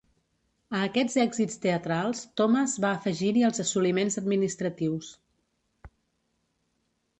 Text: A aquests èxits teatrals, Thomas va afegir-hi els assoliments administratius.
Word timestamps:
A 0.77 0.79
aquests 0.85 1.17
èxits 1.23 1.59
teatrals, 1.65 2.21
Thomas 2.41 2.73
va 2.87 2.93
afegir-hi 3.01 3.45
els 3.51 3.63
assoliments 3.65 4.19
administratius. 4.25 5.13